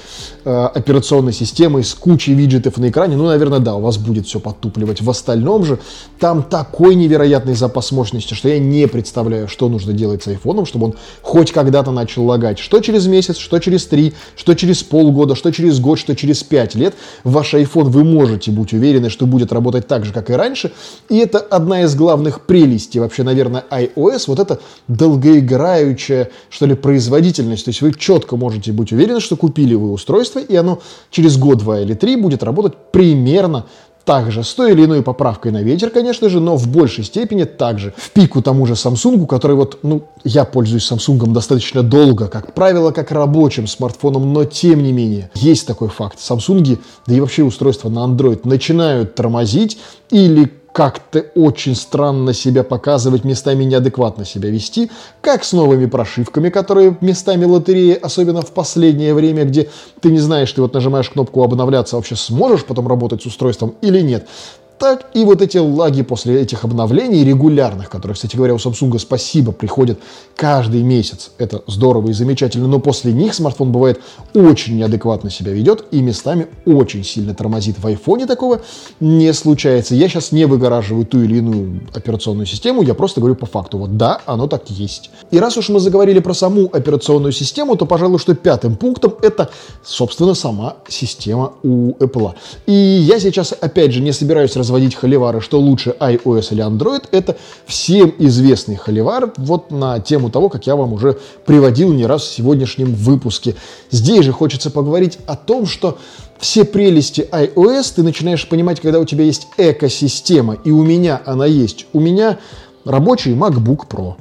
э, 0.44 0.50
операционной 0.74 1.34
системой, 1.34 1.84
с 1.84 1.92
кучей 1.92 2.32
виджетов 2.32 2.78
на 2.78 2.88
экране, 2.88 3.16
ну, 3.16 3.26
наверное, 3.26 3.58
да, 3.58 3.74
у 3.74 3.82
вас 3.82 3.98
будет 3.98 4.26
все 4.26 4.40
подтупливать. 4.40 5.02
В 5.02 5.10
остальном 5.10 5.64
же 5.64 5.78
там 6.18 6.44
такой 6.44 6.94
невероятный 6.94 7.54
запас 7.54 7.92
мощности, 7.92 8.32
что 8.32 8.48
я 8.48 8.58
не 8.58 8.88
представляю, 8.88 9.48
что 9.48 9.68
нужно 9.68 9.92
делать 9.92 10.22
с 10.22 10.28
iPhone, 10.28 10.64
чтобы 10.64 10.86
он 10.86 10.94
хоть 11.20 11.52
когда-то 11.52 11.90
начал 11.90 12.24
лагать. 12.24 12.58
Что 12.58 12.80
через 12.80 13.06
месяц, 13.06 13.36
что 13.36 13.58
через 13.58 13.73
три, 13.82 14.14
что 14.36 14.54
через 14.54 14.84
полгода, 14.84 15.34
что 15.34 15.50
через 15.50 15.80
год, 15.80 15.98
что 15.98 16.14
через 16.14 16.44
пять 16.44 16.76
лет 16.76 16.94
ваш 17.24 17.54
iPhone 17.54 17.84
вы 17.84 18.04
можете 18.04 18.52
быть 18.52 18.72
уверены, 18.72 19.10
что 19.10 19.26
будет 19.26 19.52
работать 19.52 19.88
так 19.88 20.04
же, 20.04 20.12
как 20.12 20.30
и 20.30 20.34
раньше. 20.34 20.72
И 21.08 21.18
это 21.18 21.38
одна 21.38 21.82
из 21.82 21.96
главных 21.96 22.42
прелестей 22.42 23.00
вообще, 23.00 23.24
наверное, 23.24 23.64
iOS, 23.70 24.24
вот 24.28 24.38
это 24.38 24.60
долгоиграющая, 24.86 26.30
что 26.48 26.66
ли, 26.66 26.74
производительность. 26.74 27.64
То 27.64 27.70
есть 27.70 27.82
вы 27.82 27.92
четко 27.92 28.36
можете 28.36 28.72
быть 28.72 28.92
уверены, 28.92 29.20
что 29.20 29.36
купили 29.36 29.74
вы 29.74 29.90
устройство, 29.90 30.38
и 30.38 30.54
оно 30.54 30.80
через 31.10 31.36
год, 31.36 31.58
два 31.58 31.80
или 31.80 31.94
три 31.94 32.16
будет 32.16 32.42
работать 32.42 32.74
примерно 32.92 33.66
также 34.04 34.44
с 34.44 34.54
той 34.54 34.72
или 34.72 34.84
иной 34.84 35.02
поправкой 35.02 35.52
на 35.52 35.62
ветер, 35.62 35.90
конечно 35.90 36.28
же, 36.28 36.40
но 36.40 36.56
в 36.56 36.68
большей 36.68 37.04
степени 37.04 37.44
также 37.44 37.94
в 37.96 38.10
пику 38.10 38.42
тому 38.42 38.66
же 38.66 38.74
Samsung, 38.74 39.26
который 39.26 39.56
вот, 39.56 39.78
ну, 39.82 40.02
я 40.24 40.44
пользуюсь 40.44 40.90
Samsung 40.90 41.32
достаточно 41.32 41.82
долго, 41.82 42.28
как 42.28 42.54
правило, 42.54 42.90
как 42.90 43.10
рабочим 43.10 43.66
смартфоном, 43.66 44.32
но 44.32 44.44
тем 44.44 44.82
не 44.82 44.92
менее, 44.92 45.30
есть 45.34 45.66
такой 45.66 45.88
факт. 45.88 46.18
Samsung, 46.18 46.78
да 47.06 47.14
и 47.14 47.20
вообще 47.20 47.42
устройства 47.42 47.88
на 47.88 48.00
Android 48.00 48.40
начинают 48.44 49.14
тормозить 49.14 49.78
или 50.10 50.50
как-то 50.74 51.24
очень 51.36 51.76
странно 51.76 52.34
себя 52.34 52.64
показывать, 52.64 53.22
местами 53.22 53.62
неадекватно 53.62 54.24
себя 54.24 54.50
вести, 54.50 54.90
как 55.20 55.44
с 55.44 55.52
новыми 55.52 55.86
прошивками, 55.86 56.48
которые 56.48 56.98
местами 57.00 57.44
лотереи, 57.44 57.92
особенно 57.94 58.42
в 58.42 58.50
последнее 58.50 59.14
время, 59.14 59.44
где 59.44 59.70
ты 60.00 60.10
не 60.10 60.18
знаешь, 60.18 60.50
ты 60.50 60.60
вот 60.60 60.74
нажимаешь 60.74 61.10
кнопку 61.10 61.44
обновляться, 61.44 61.94
вообще 61.94 62.16
сможешь 62.16 62.64
потом 62.64 62.88
работать 62.88 63.22
с 63.22 63.26
устройством 63.26 63.76
или 63.82 64.00
нет. 64.00 64.26
Так 64.78 65.06
и 65.14 65.24
вот 65.24 65.40
эти 65.40 65.58
лаги 65.58 66.02
после 66.02 66.40
этих 66.40 66.64
обновлений 66.64 67.24
регулярных, 67.24 67.88
которые, 67.88 68.14
кстати 68.14 68.36
говоря, 68.36 68.54
у 68.54 68.58
Samsung 68.58 68.98
спасибо, 68.98 69.52
приходят 69.52 69.98
каждый 70.36 70.82
месяц. 70.82 71.30
Это 71.38 71.62
здорово 71.66 72.10
и 72.10 72.12
замечательно, 72.12 72.66
но 72.66 72.80
после 72.80 73.12
них 73.12 73.34
смартфон 73.34 73.72
бывает 73.72 74.00
очень 74.34 74.76
неадекватно 74.76 75.30
себя 75.30 75.52
ведет 75.52 75.84
и 75.90 76.00
местами 76.02 76.48
очень 76.66 77.04
сильно 77.04 77.34
тормозит. 77.34 77.78
В 77.78 77.86
айфоне 77.86 78.26
такого 78.26 78.60
не 79.00 79.32
случается. 79.32 79.94
Я 79.94 80.08
сейчас 80.08 80.32
не 80.32 80.46
выгораживаю 80.46 81.06
ту 81.06 81.22
или 81.22 81.38
иную 81.38 81.80
операционную 81.94 82.46
систему, 82.46 82.82
я 82.82 82.94
просто 82.94 83.20
говорю 83.20 83.36
по 83.36 83.46
факту. 83.46 83.78
Вот 83.78 83.96
да, 83.96 84.20
оно 84.26 84.46
так 84.46 84.68
есть. 84.70 85.10
И 85.30 85.38
раз 85.38 85.56
уж 85.56 85.68
мы 85.68 85.80
заговорили 85.80 86.18
про 86.18 86.34
саму 86.34 86.68
операционную 86.72 87.32
систему, 87.32 87.76
то, 87.76 87.86
пожалуй, 87.86 88.18
что 88.18 88.34
пятым 88.34 88.76
пунктом 88.76 89.14
это, 89.22 89.50
собственно, 89.84 90.34
сама 90.34 90.76
система 90.88 91.52
у 91.62 91.92
Apple. 91.92 92.34
И 92.66 92.72
я 92.72 93.20
сейчас, 93.20 93.52
опять 93.52 93.92
же, 93.92 94.00
не 94.00 94.12
собираюсь 94.12 94.56
разводить 94.64 94.94
холивары, 94.94 95.42
что 95.42 95.60
лучше 95.60 95.94
iOS 96.00 96.48
или 96.52 96.64
Android. 96.64 97.04
Это 97.10 97.36
всем 97.66 98.14
известный 98.18 98.76
холивар 98.76 99.32
вот 99.36 99.70
на 99.70 100.00
тему 100.00 100.30
того, 100.30 100.48
как 100.48 100.66
я 100.66 100.74
вам 100.74 100.94
уже 100.94 101.18
приводил 101.44 101.92
не 101.92 102.06
раз 102.06 102.22
в 102.22 102.32
сегодняшнем 102.32 102.94
выпуске. 102.94 103.56
Здесь 103.90 104.24
же 104.24 104.32
хочется 104.32 104.70
поговорить 104.70 105.18
о 105.26 105.36
том, 105.36 105.66
что 105.66 105.98
все 106.38 106.64
прелести 106.64 107.28
iOS 107.30 107.92
ты 107.96 108.02
начинаешь 108.02 108.48
понимать, 108.48 108.80
когда 108.80 109.00
у 109.00 109.04
тебя 109.04 109.24
есть 109.24 109.48
экосистема, 109.58 110.54
и 110.64 110.70
у 110.70 110.82
меня 110.82 111.20
она 111.26 111.44
есть. 111.44 111.86
У 111.92 112.00
меня 112.00 112.38
рабочий 112.86 113.32
MacBook 113.34 113.86
Pro. 113.88 114.14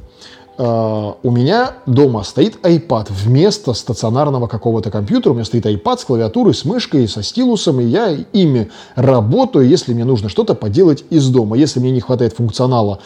Uh, 0.64 1.18
у 1.24 1.32
меня 1.32 1.74
дома 1.86 2.24
стоит 2.24 2.66
iPad 2.66 3.08
вместо 3.10 3.74
стационарного 3.74 4.48
какого-то 4.48 4.92
компьютера. 4.92 5.34
У 5.34 5.36
меня 5.36 5.44
стоит 5.44 5.66
iPad 5.66 6.00
с 6.00 6.06
клавиатурой, 6.06 6.54
с 6.54 6.64
мышкой, 6.64 7.10
со 7.10 7.22
стилусом, 7.22 7.82
и 7.82 7.84
я 7.84 8.16
ими 8.32 8.70
работаю, 8.96 9.68
если 9.68 9.94
мне 9.94 10.06
нужно 10.06 10.30
что-то 10.30 10.56
поделать 10.56 11.04
из 11.10 11.28
дома. 11.28 11.58
Если 11.58 11.82
мне 11.82 11.92
не 11.92 12.00
хватает 12.00 12.32
функционала 12.32 13.00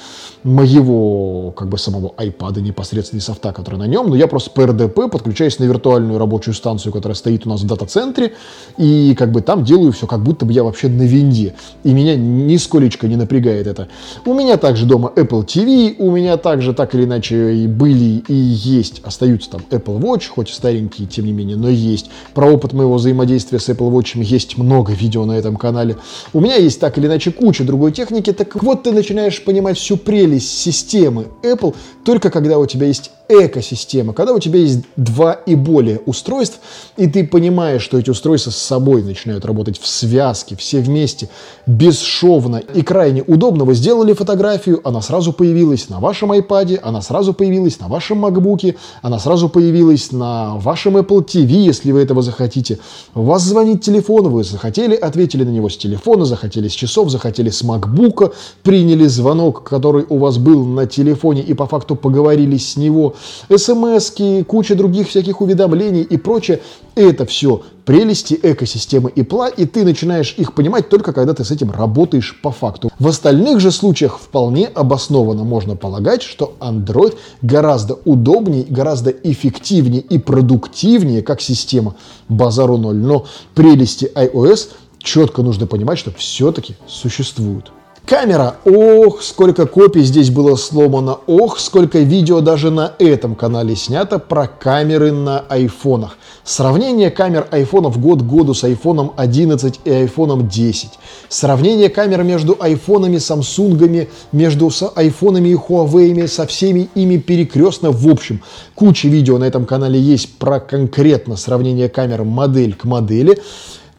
моего, 0.44 1.52
как 1.52 1.70
бы 1.70 1.80
самого 1.80 2.14
iPad 2.18 2.62
непосредственно 2.62 3.24
софта, 3.24 3.52
который 3.54 3.80
на 3.80 3.88
нем, 3.88 4.12
но 4.12 4.16
я 4.16 4.28
просто 4.28 4.52
по 4.52 4.62
RDP 4.62 5.10
подключаюсь 5.10 5.58
на 5.58 5.64
виртуальную 5.64 6.20
рабочую 6.20 6.54
станцию, 6.54 6.94
которая 6.94 7.16
стоит 7.16 7.48
у 7.48 7.50
нас 7.50 7.62
в 7.62 7.66
дата-центре, 7.66 8.34
и 8.78 9.16
как 9.18 9.32
бы 9.32 9.42
там 9.42 9.64
делаю 9.64 9.94
все, 9.94 10.06
как 10.06 10.22
будто 10.22 10.46
бы 10.46 10.54
я 10.54 10.64
вообще 10.64 10.90
на 10.90 11.04
винде. 11.04 11.56
И 11.84 11.92
меня 11.92 12.16
нисколечко 12.16 13.08
не 13.08 13.16
напрягает 13.16 13.66
это. 13.66 13.88
У 14.26 14.36
меня 14.36 14.58
также 14.58 14.86
дома 14.86 15.12
Apple 15.16 15.44
TV, 15.44 15.96
у 15.98 16.12
меня 16.12 16.38
также 16.38 16.76
так 16.76 16.94
или 16.94 17.06
иначе 17.06 17.47
и 17.51 17.68
были, 17.68 18.24
и 18.27 18.34
есть, 18.34 19.01
остаются 19.04 19.50
там 19.51 19.62
Apple 19.70 20.00
Watch, 20.00 20.27
хоть 20.27 20.50
и 20.50 20.54
старенькие, 20.54 21.08
тем 21.08 21.25
не 21.25 21.34
менее, 21.34 21.58
но 21.58 21.70
есть. 21.70 22.10
Про 22.34 22.51
опыт 22.51 22.74
моего 22.74 22.96
взаимодействия 22.96 23.60
с 23.60 23.70
Apple 23.70 23.92
Watch 23.92 24.22
есть 24.22 24.58
много 24.58 24.94
видео 24.94 25.25
на 25.25 25.34
этом 25.34 25.56
канале. 25.56 25.98
У 26.34 26.39
меня 26.39 26.56
есть 26.56 26.80
так 26.80 26.98
или 26.98 27.08
иначе 27.08 27.32
куча 27.32 27.63
другой 27.63 27.92
техники, 27.92 28.32
так 28.34 28.62
вот 28.62 28.84
ты 28.84 28.92
начинаешь 28.92 29.44
понимать 29.44 29.77
всю 29.77 29.98
прелесть 29.98 30.58
системы 30.58 31.27
Apple 31.44 31.75
только 32.04 32.30
когда 32.30 32.58
у 32.58 32.66
тебя 32.66 32.88
есть 32.88 33.12
экосистема, 33.30 34.14
когда 34.14 34.34
у 34.34 34.40
тебя 34.40 34.60
есть 34.60 34.86
два 34.96 35.34
и 35.34 35.56
более 35.56 36.00
устройств, 36.06 36.60
и 36.96 37.08
ты 37.08 37.26
понимаешь, 37.26 37.82
что 37.82 37.98
эти 37.98 38.10
устройства 38.10 38.52
с 38.52 38.58
собой 38.58 39.04
начинают 39.04 39.46
работать 39.46 39.80
в 39.80 39.88
связке, 39.88 40.56
все 40.56 40.80
вместе, 40.80 41.30
бесшовно 41.66 42.58
и 42.58 42.82
крайне 42.82 43.24
удобно. 43.24 43.66
Вы 43.66 43.76
сделали 43.76 44.14
фотографию, 44.14 44.82
она 44.84 45.02
сразу 45.02 45.34
появилась 45.34 45.90
на 45.90 46.00
вашем 46.00 46.32
iPad, 46.32 46.80
она 46.82 47.02
сразу 47.02 47.34
появилась 47.34 47.80
на 47.80 47.88
вашем 47.88 48.26
MacBook, 48.26 48.76
она 49.02 49.20
сразу 49.20 49.50
появилась 49.50 50.12
на 50.12 50.56
вашем 50.58 50.98
Apple 50.98 51.26
TV, 51.26 51.52
если 51.66 51.92
вы 51.92 52.02
этого 52.02 52.22
захотите. 52.22 52.80
У 53.14 53.24
вас 53.24 53.44
звонит 53.44 53.82
телефон, 53.82 54.30
вы 54.30 54.44
захотели, 54.44 54.96
ответили 54.96 55.44
на 55.44 55.50
него 55.50 55.70
с 55.70 55.78
телефона, 55.78 56.26
захотели 56.26 56.68
с 56.68 56.74
часов, 56.74 57.10
захотели 57.10 57.50
с 57.50 57.64
MacBook, 57.64 58.34
приняли 58.64 59.06
звонок, 59.08 59.64
который 59.64 60.06
у 60.08 60.18
вас 60.18 60.38
был 60.38 60.66
на 60.66 60.86
телефоне, 60.86 61.42
и 61.42 61.54
по 61.54 61.68
факту 61.68 61.96
поговорили 61.96 62.58
с 62.58 62.78
него 62.78 63.16
смс 63.56 64.12
куча 64.48 64.76
других 64.76 65.10
всяких 65.10 65.42
уведомлений 65.42 66.02
и 66.02 66.18
прочее. 66.18 66.62
Это 66.96 67.26
все 67.26 67.62
прелести 67.86 68.38
экосистемы 68.42 69.10
ИПЛА, 69.16 69.48
и 69.48 69.66
ты 69.66 69.86
начинаешь 69.86 70.34
их 70.38 70.54
понимать 70.54 70.90
только 70.90 71.14
когда 71.14 71.34
ты 71.34 71.46
с 71.46 71.52
этим 71.52 71.72
работаешь 71.72 72.38
по 72.42 72.52
факту. 72.52 72.90
В 73.00 73.08
остальных 73.08 73.60
же 73.60 73.72
случаях 73.72 74.20
вполне 74.20 74.68
обоснованно 74.68 75.44
можно 75.44 75.76
полагать, 75.76 76.22
что 76.22 76.56
Android 76.60 77.16
гораздо 77.42 77.98
удобнее, 78.04 78.66
гораздо 78.68 79.12
эффективнее 79.12 80.02
и 80.02 80.18
продуктивнее 80.18 81.22
как 81.22 81.40
система 81.40 81.96
базару 82.28 82.78
ноль. 82.78 82.98
Но 82.98 83.26
прелести 83.56 84.12
iOS 84.14 84.70
четко 84.98 85.42
нужно 85.42 85.66
понимать, 85.68 85.98
что 85.98 86.12
все-таки 86.12 86.76
существуют. 86.88 87.72
Камера. 88.08 88.56
Ох, 88.64 89.22
сколько 89.22 89.66
копий 89.66 90.04
здесь 90.04 90.30
было 90.30 90.56
сломано. 90.56 91.18
Ох, 91.28 91.60
сколько 91.60 92.00
видео 92.00 92.40
даже 92.40 92.72
на 92.72 92.94
этом 93.00 93.36
канале 93.36 93.76
снято 93.76 94.18
про 94.18 94.48
камеры 94.48 95.12
на 95.12 95.40
айфонах. 95.50 96.18
Сравнение 96.46 97.12
камер 97.12 97.48
айфонов 97.52 98.00
год 98.00 98.22
году 98.22 98.54
с 98.54 98.64
айфоном 98.64 99.12
11 99.18 99.82
и 99.84 99.92
айфоном 99.92 100.48
10. 100.48 100.92
Сравнение 101.28 101.90
камер 101.90 102.24
между 102.24 102.56
айфонами, 102.58 103.18
самсунгами, 103.18 104.08
между 104.32 104.72
айфонами 104.96 105.50
и 105.50 105.56
Huawei, 105.56 106.28
со 106.30 106.48
всеми 106.48 106.88
ими 106.96 107.18
перекрестно. 107.18 107.92
В 107.92 108.08
общем, 108.08 108.42
куча 108.74 109.10
видео 109.10 109.38
на 109.38 109.44
этом 109.44 109.66
канале 109.66 110.00
есть 110.00 110.38
про 110.38 110.62
конкретно 110.62 111.36
сравнение 111.36 111.90
камер 111.90 112.24
модель 112.24 112.74
к 112.74 112.86
модели. 112.86 113.38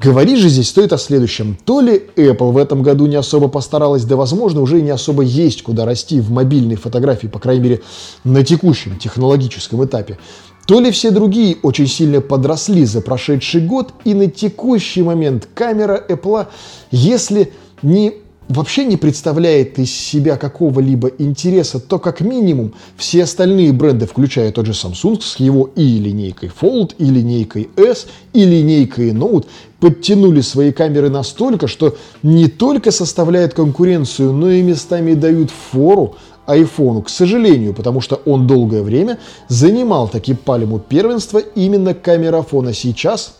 Говорить 0.01 0.39
же 0.39 0.49
здесь 0.49 0.69
стоит 0.69 0.93
о 0.93 0.99
следующем. 0.99 1.59
То 1.65 1.81
ли 1.81 2.05
Apple 2.15 2.53
в 2.53 2.57
этом 2.57 2.83
году 2.83 3.07
не 3.07 3.17
особо 3.17 3.49
постаралась, 3.49 4.05
да, 4.05 4.15
возможно, 4.15 4.61
уже 4.61 4.79
и 4.79 4.83
не 4.83 4.91
особо 4.91 5.25
есть 5.25 5.63
куда 5.63 5.85
расти 5.85 6.21
в 6.21 6.31
мобильной 6.31 6.77
фотографии, 6.77 7.27
по 7.27 7.41
крайней 7.41 7.63
мере, 7.63 7.81
на 8.23 8.45
текущем 8.45 8.97
технологическом 8.97 9.85
этапе, 9.85 10.17
то 10.69 10.79
ли 10.79 10.93
все 10.93 11.11
другие 11.11 11.57
очень 11.63 11.89
сильно 11.89 12.21
подросли 12.21 12.85
за 12.85 13.01
прошедший 13.01 13.61
год, 13.61 13.93
и 14.05 14.15
на 14.15 14.29
текущий 14.29 15.03
момент 15.03 15.49
камера 15.53 16.01
Apple, 16.09 16.47
если 16.93 17.53
не 17.83 18.15
вообще 18.49 18.85
не 18.85 18.97
представляет 18.97 19.79
из 19.79 19.95
себя 19.95 20.37
какого-либо 20.37 21.09
интереса, 21.19 21.81
то 21.81 21.99
как 21.99 22.21
минимум 22.21 22.75
все 22.97 23.25
остальные 23.25 23.73
бренды, 23.73 24.07
включая 24.07 24.51
тот 24.53 24.67
же 24.67 24.73
Samsung 24.73 25.21
с 25.21 25.37
его 25.39 25.71
и 25.77 25.99
линейкой 25.99 26.51
Fold, 26.61 26.95
и 26.99 27.05
линейкой 27.05 27.69
S, 27.77 28.07
и 28.33 28.45
линейкой 28.45 29.11
Note, 29.11 29.47
подтянули 29.81 30.41
свои 30.41 30.73
камеры 30.73 31.11
настолько, 31.11 31.69
что 31.69 31.97
не 32.23 32.49
только 32.49 32.91
составляют 32.91 33.55
конкуренцию, 33.55 34.33
но 34.33 34.51
и 34.51 34.63
местами 34.63 35.15
дают 35.15 35.51
фору 35.51 36.17
айфону, 36.47 37.03
к 37.03 37.11
сожалению, 37.11 37.75
потому 37.75 38.01
что 38.01 38.17
он 38.25 38.47
долгое 38.47 38.83
время 38.83 39.19
занимал 39.49 40.09
таки 40.09 40.33
пальму 40.33 40.79
первенства 40.79 41.39
именно 41.39 41.93
камерафона. 41.93 42.73
Сейчас 42.73 43.35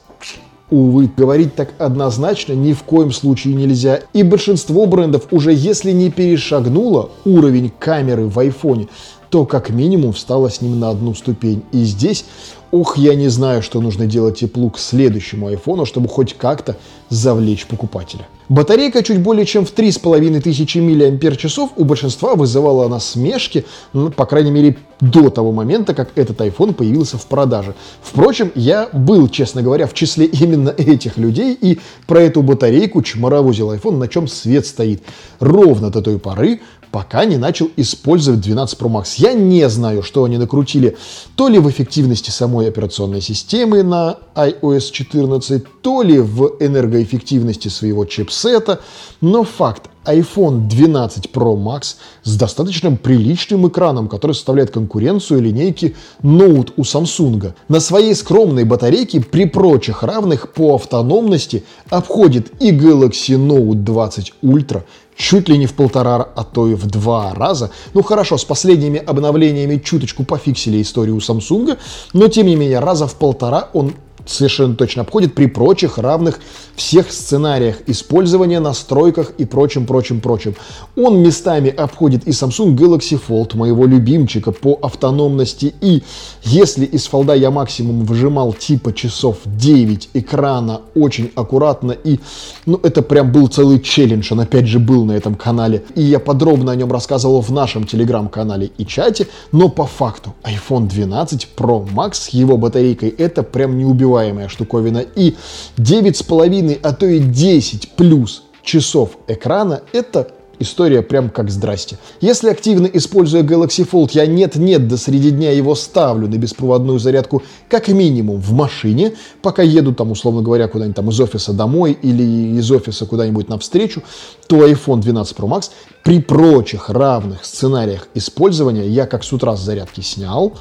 Увы, 0.71 1.09
говорить 1.17 1.55
так 1.55 1.73
однозначно 1.79 2.53
ни 2.53 2.75
в 2.75 2.83
коем 2.83 3.11
случае 3.11 3.55
нельзя. 3.55 4.01
И 4.13 4.23
большинство 4.23 4.85
брендов 4.87 5.29
уже 5.31 5.53
если 5.53 5.93
не 5.93 6.11
перешагнуло 6.11 7.11
уровень 7.25 7.73
камеры 7.79 8.27
в 8.27 8.39
айфоне, 8.39 8.89
то 9.31 9.45
как 9.45 9.71
минимум 9.71 10.13
встала 10.13 10.51
с 10.51 10.61
ним 10.61 10.79
на 10.81 10.91
одну 10.91 11.15
ступень. 11.15 11.63
И 11.73 11.85
здесь 11.85 12.25
Ох, 12.71 12.99
я 12.99 13.15
не 13.15 13.29
знаю, 13.29 13.63
что 13.63 13.81
нужно 13.81 14.07
делать 14.07 14.41
теплу 14.41 14.69
к 14.71 14.79
следующему 14.79 15.47
айфону, 15.47 15.87
чтобы 15.87 16.09
хоть 16.09 16.35
как-то 16.37 16.77
завлечь 17.09 17.67
покупателя. 17.67 18.27
Батарейка 18.51 19.03
чуть 19.03 19.23
более 19.23 19.47
чем 19.47 19.65
в 19.65 19.71
3500 19.71 21.23
мАч 21.23 21.71
у 21.77 21.85
большинства 21.85 22.35
вызывала 22.35 22.89
насмешки, 22.89 23.65
ну, 23.95 24.11
по 24.11 24.27
крайней 24.27 24.51
мере, 24.51 24.77
до 25.01 25.31
того 25.31 25.53
момента, 25.53 25.95
как 25.95 26.11
этот 26.15 26.41
iPhone 26.41 26.75
появился 26.75 27.17
в 27.17 27.27
продаже. 27.27 27.75
Впрочем, 28.03 28.53
я 28.55 28.89
был, 28.93 29.29
честно 29.29 29.63
говоря, 29.63 29.87
в 29.87 29.95
числе 29.95 30.27
именно 30.27 30.71
этих 30.71 31.17
людей, 31.17 31.57
и 31.59 31.79
про 32.07 32.21
эту 32.21 32.43
батарейку 32.43 33.03
чморовозил 33.03 33.73
iPhone, 33.73 33.97
на 33.97 34.09
чем 34.09 34.29
свет 34.29 34.67
стоит. 34.67 35.03
Ровно 35.41 35.91
до 35.91 36.03
той 36.03 36.19
поры, 36.19 36.61
пока 36.91 37.25
не 37.25 37.37
начал 37.37 37.71
использовать 37.77 38.41
12 38.41 38.79
Pro 38.79 38.89
Max. 38.89 39.15
Я 39.17 39.33
не 39.33 39.69
знаю, 39.69 40.03
что 40.03 40.25
они 40.25 40.39
накрутили 40.39 40.97
то 41.37 41.49
ли 41.49 41.59
в 41.59 41.69
эффективности 41.71 42.31
самой 42.31 42.69
операционной 42.69 43.21
системы 43.21 43.83
на 43.83 44.17
iOS 44.35 44.91
14, 44.93 45.65
то 45.83 46.03
ли 46.03 46.19
в 46.19 46.57
энергоэффективности 46.61 47.69
своего 47.69 48.05
чипсета, 48.05 48.81
но 49.21 49.45
факт, 49.45 49.91
iPhone 50.09 50.69
12 50.69 51.27
Pro 51.33 51.57
Max 51.57 51.97
с 52.23 52.37
достаточно 52.37 52.93
приличным 52.97 53.69
экраном, 53.69 54.09
который 54.09 54.33
составляет 54.33 54.71
конкуренцию 54.71 55.43
линейки 55.43 55.97
Note 56.23 56.73
у 56.77 56.83
Samsung. 56.83 57.53
На 57.69 57.81
своей 57.81 58.15
скромной 58.15 58.65
батарейке 58.65 59.21
при 59.21 59.45
прочих 59.45 60.03
равных 60.03 60.53
по 60.53 60.75
автономности 60.75 61.65
обходит 61.91 62.51
и 62.61 62.71
Galaxy 62.73 63.37
Note 63.37 63.75
20 63.75 64.33
Ultra, 64.43 64.85
чуть 65.19 65.49
ли 65.49 65.59
не 65.59 65.67
в 65.67 65.75
полтора, 65.75 66.29
а 66.37 66.45
то 66.45 66.69
и 66.69 66.75
в 66.75 66.87
два 66.87 67.35
раза. 67.35 67.71
Ну 67.93 68.03
хорошо, 68.03 68.39
с 68.39 68.45
последними 68.45 69.03
обновлениями 69.05 69.83
чуточку 69.85 70.25
пофиксили 70.25 70.81
историю 70.81 71.17
Samsung, 71.17 71.77
но 72.15 72.29
тем 72.29 72.47
не 72.47 72.57
менее 72.57 72.79
раза 72.79 73.07
в 73.07 73.15
полтора 73.15 73.69
он 73.75 73.93
совершенно 74.31 74.75
точно 74.75 75.03
обходит 75.03 75.35
при 75.35 75.47
прочих 75.47 75.99
равных 75.99 76.41
всех 76.77 77.11
сценариях 77.11 77.77
использования, 77.87 78.61
настройках 78.61 79.33
и 79.39 79.45
прочим, 79.45 79.87
прочим, 79.87 80.21
прочим. 80.21 80.55
Он 80.97 81.19
местами 81.19 81.71
обходит 81.71 82.27
и 82.27 82.31
Samsung 82.31 82.77
Galaxy 82.77 83.21
Fold, 83.29 83.57
моего 83.57 83.85
любимчика 83.87 84.53
по 84.53 84.79
автономности. 84.81 85.75
И 85.81 86.03
если 86.45 86.85
из 86.85 87.07
фолда 87.07 87.35
я 87.35 87.51
максимум 87.51 88.05
выжимал 88.05 88.53
типа 88.53 88.93
часов 88.93 89.39
9 89.45 90.11
экрана 90.15 90.83
очень 90.95 91.31
аккуратно 91.35 91.93
и, 91.93 92.21
ну, 92.67 92.79
это 92.83 93.03
прям 93.03 93.33
был 93.33 93.49
целый 93.49 93.81
челлендж, 93.81 94.33
он 94.33 94.41
опять 94.41 94.67
же 94.67 94.79
был 94.79 95.05
на 95.05 95.13
этом 95.13 95.35
канале. 95.35 95.85
И 95.95 96.03
я 96.03 96.19
подробно 96.19 96.73
о 96.73 96.77
нем 96.77 96.93
рассказывал 96.93 97.41
в 97.41 97.51
нашем 97.51 97.85
телеграм-канале 97.85 98.71
и 98.79 98.87
чате, 98.87 99.27
но 99.53 99.69
по 99.69 99.87
факту 99.87 100.35
iPhone 100.43 100.89
12 100.89 101.49
Pro 101.57 101.87
Max 101.89 102.15
с 102.15 102.29
его 102.29 102.57
батарейкой 102.57 103.09
это 103.11 103.43
прям 103.43 103.79
неубиваемая 104.19 104.49
штуковина. 104.49 104.99
И 104.99 105.35
9,5, 105.77 106.81
а 106.83 106.93
то 106.93 107.07
и 107.07 107.21
10 107.21 107.91
плюс 107.97 108.45
часов 108.63 109.19
экрана 109.29 109.83
это 109.93 110.33
История 110.61 111.03
прям 111.03 111.31
как 111.31 111.51
здрасте. 111.51 111.99
Если 112.21 112.51
активно 112.51 112.87
используя 112.87 113.45
Galaxy 113.45 113.89
Fold, 113.89 114.11
я 114.15 114.27
нет-нет, 114.27 114.89
до 114.89 114.97
среди 114.97 115.31
дня 115.31 115.53
его 115.53 115.77
ставлю 115.77 116.27
на 116.27 116.37
беспроводную 116.37 116.99
зарядку 116.99 117.45
как 117.69 117.87
минимум 117.87 118.41
в 118.41 118.53
машине, 118.53 119.13
пока 119.41 119.63
еду 119.63 119.95
там, 119.95 120.11
условно 120.11 120.43
говоря, 120.43 120.67
куда-нибудь 120.67 120.97
там 120.97 121.11
из 121.11 121.21
офиса 121.21 121.53
домой 121.53 121.97
или 122.03 122.59
из 122.59 122.69
офиса 122.73 123.07
куда-нибудь 123.07 123.49
навстречу, 123.49 124.03
то 124.49 124.67
iPhone 124.67 125.01
12 125.01 125.37
Pro 125.37 125.49
Max 125.49 125.71
при 126.03 126.21
прочих 126.21 126.91
равных 126.91 127.45
сценариях 127.45 128.09
использования 128.15 128.89
я 128.89 129.07
как 129.07 129.23
с 129.23 129.33
утра 129.33 129.57
с 129.57 129.61
зарядки 129.61 130.01
снял, 130.01 130.55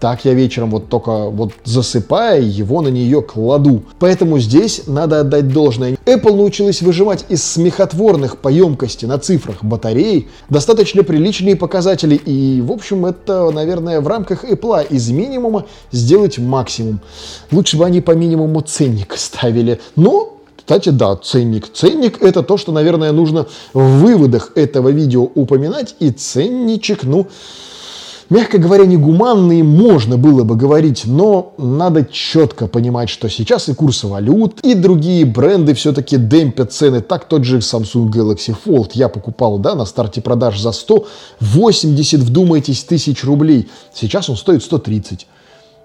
так 0.00 0.24
я 0.24 0.34
вечером 0.34 0.70
вот 0.70 0.88
только 0.88 1.30
вот 1.30 1.52
засыпая 1.64 2.40
его 2.40 2.82
на 2.82 2.88
нее 2.88 3.22
кладу. 3.22 3.82
Поэтому 3.98 4.38
здесь 4.38 4.82
надо 4.86 5.20
отдать 5.20 5.48
должное. 5.48 5.96
Apple 6.04 6.36
научилась 6.36 6.82
выживать 6.82 7.24
из 7.28 7.42
смехотворных 7.42 8.38
по 8.38 8.48
емкости 8.48 9.06
на 9.06 9.18
цифрах 9.18 9.64
батареи 9.64 10.28
достаточно 10.48 11.02
приличные 11.02 11.56
показатели. 11.56 12.16
И, 12.16 12.60
в 12.60 12.72
общем, 12.72 13.06
это, 13.06 13.50
наверное, 13.50 14.00
в 14.00 14.08
рамках 14.08 14.44
Apple 14.44 14.86
из 14.88 15.08
минимума 15.10 15.66
сделать 15.92 16.38
максимум. 16.38 17.00
Лучше 17.50 17.76
бы 17.76 17.84
они 17.84 18.00
по 18.00 18.12
минимуму 18.12 18.60
ценник 18.60 19.14
ставили. 19.16 19.80
Но 19.96 20.34
кстати, 20.56 20.88
да, 20.88 21.14
ценник. 21.16 21.70
Ценник 21.72 22.22
это 22.22 22.42
то, 22.42 22.56
что, 22.56 22.72
наверное, 22.72 23.12
нужно 23.12 23.46
в 23.74 24.00
выводах 24.00 24.52
этого 24.54 24.88
видео 24.88 25.22
упоминать. 25.22 25.94
И 26.00 26.10
ценничек, 26.10 27.04
ну, 27.04 27.26
мягко 28.30 28.58
говоря, 28.58 28.86
негуманные 28.86 29.62
можно 29.62 30.16
было 30.16 30.44
бы 30.44 30.56
говорить, 30.56 31.02
но 31.04 31.54
надо 31.58 32.04
четко 32.04 32.66
понимать, 32.66 33.08
что 33.08 33.28
сейчас 33.28 33.68
и 33.68 33.74
курсы 33.74 34.06
валют, 34.06 34.60
и 34.60 34.74
другие 34.74 35.24
бренды 35.24 35.74
все-таки 35.74 36.16
демпят 36.16 36.72
цены. 36.72 37.00
Так 37.00 37.28
тот 37.28 37.44
же 37.44 37.58
Samsung 37.58 38.10
Galaxy 38.10 38.54
Fold 38.64 38.90
я 38.94 39.08
покупал 39.08 39.58
да, 39.58 39.74
на 39.74 39.84
старте 39.84 40.20
продаж 40.20 40.58
за 40.60 40.72
180, 40.72 42.20
вдумайтесь, 42.20 42.84
тысяч 42.84 43.24
рублей. 43.24 43.68
Сейчас 43.92 44.28
он 44.28 44.36
стоит 44.36 44.62
130 44.62 45.26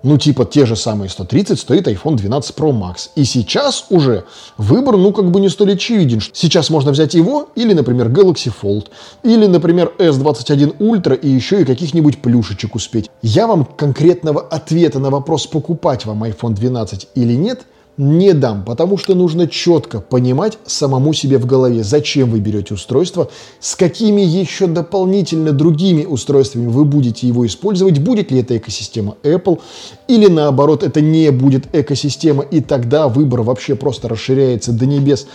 ну, 0.04 0.18
типа 0.18 0.46
те 0.46 0.66
же 0.66 0.76
самые 0.76 1.10
130 1.10 1.60
стоит 1.60 1.88
iPhone 1.88 2.16
12 2.16 2.56
Pro 2.56 2.72
Max. 2.72 3.10
И 3.16 3.26
сейчас 3.26 3.86
уже 3.90 4.26
выбор, 4.58 4.98
ну, 4.98 5.12
как 5.12 5.30
бы 5.32 5.40
не 5.40 5.50
столь 5.50 5.74
очевиден. 5.74 6.22
Сейчас 6.34 6.70
можно 6.70 6.92
взять 6.92 7.14
его 7.14 7.50
или, 7.56 7.74
например, 7.74 8.08
Galaxy 8.08 8.52
Fold, 8.62 8.88
или, 9.24 9.46
например, 9.46 9.92
S21 9.98 10.78
Ultra 10.78 11.20
и 11.20 11.28
еще 11.28 11.62
и 11.62 11.66
каких-нибудь 11.66 12.22
плюшечек 12.22 12.76
успеть. 12.76 13.10
Я 13.22 13.48
вам 13.48 13.66
конкретного 13.66 14.42
ответа 14.42 15.00
на 15.00 15.10
вопрос, 15.10 15.48
покупать 15.48 16.06
вам 16.06 16.24
iPhone 16.24 16.54
12 16.54 17.10
или 17.16 17.34
нет– 17.34 17.62
не 18.00 18.34
дам, 18.34 18.64
потому 18.64 18.98
что 18.98 19.14
нужно 19.14 19.46
четко 19.46 20.00
понимать 20.00 20.58
самому 20.66 21.12
себе 21.12 21.38
в 21.38 21.46
голове, 21.46 21.84
зачем 21.84 22.32
вы 22.32 22.40
берете 22.40 22.74
устройство, 22.74 23.30
с 23.60 23.76
какими 23.76 24.22
еще 24.22 24.68
дополнительно 24.68 25.52
другими 25.52 26.06
устройствами 26.06 26.68
вы 26.68 26.86
будете 26.86 27.28
его 27.28 27.46
использовать, 27.46 28.00
будет 28.00 28.32
ли 28.32 28.40
это 28.40 28.56
экосистема 28.56 29.18
Apple 29.22 29.60
или 30.08 30.28
наоборот 30.28 30.82
это 30.82 31.02
не 31.02 31.30
будет 31.32 31.68
экосистема, 31.74 32.42
и 32.42 32.62
тогда 32.62 33.10
выбор 33.10 33.42
вообще 33.42 33.76
просто 33.76 34.08
расширяется 34.08 34.72
до 34.72 34.86
небес. 34.86 35.28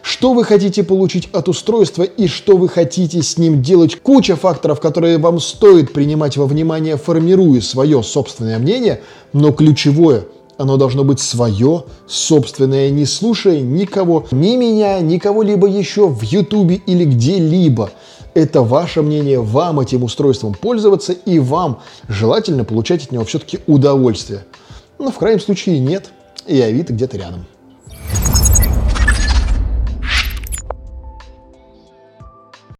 Что 0.00 0.32
вы 0.32 0.44
хотите 0.44 0.84
получить 0.84 1.28
от 1.32 1.48
устройства 1.48 2.04
и 2.04 2.28
что 2.28 2.56
вы 2.56 2.68
хотите 2.68 3.20
с 3.20 3.36
ним 3.36 3.62
делать. 3.62 3.96
Куча 3.96 4.36
факторов, 4.36 4.80
которые 4.80 5.18
вам 5.18 5.40
стоит 5.40 5.92
принимать 5.92 6.36
во 6.36 6.46
внимание, 6.46 6.96
формируя 6.96 7.60
свое 7.60 8.00
собственное 8.04 8.60
мнение, 8.60 9.00
но 9.32 9.50
ключевое– 9.50 10.24
оно 10.58 10.76
должно 10.76 11.04
быть 11.04 11.20
свое, 11.20 11.84
собственное, 12.06 12.90
не 12.90 13.06
слушая 13.06 13.60
никого, 13.60 14.26
ни 14.30 14.56
меня, 14.56 15.00
ни 15.00 15.18
кого-либо 15.18 15.66
еще 15.66 16.08
в 16.08 16.22
Ютубе 16.22 16.76
или 16.86 17.04
где-либо. 17.04 17.90
Это 18.34 18.62
ваше 18.62 19.02
мнение, 19.02 19.40
вам 19.40 19.80
этим 19.80 20.04
устройством 20.04 20.54
пользоваться 20.54 21.12
и 21.12 21.38
вам 21.38 21.80
желательно 22.08 22.64
получать 22.64 23.04
от 23.04 23.12
него 23.12 23.24
все-таки 23.24 23.58
удовольствие. 23.66 24.44
Но 24.98 25.10
в 25.10 25.18
крайнем 25.18 25.40
случае 25.40 25.78
нет, 25.80 26.10
и 26.46 26.60
Авито 26.60 26.92
где-то 26.92 27.18
рядом. 27.18 27.44